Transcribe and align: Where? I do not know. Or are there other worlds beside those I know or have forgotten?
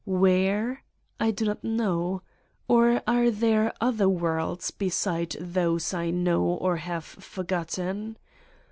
Where? 0.03 0.81
I 1.19 1.29
do 1.29 1.45
not 1.45 1.63
know. 1.63 2.23
Or 2.67 3.03
are 3.05 3.29
there 3.29 3.71
other 3.79 4.09
worlds 4.09 4.71
beside 4.71 5.35
those 5.39 5.93
I 5.93 6.09
know 6.09 6.41
or 6.41 6.77
have 6.77 7.05
forgotten? 7.05 8.17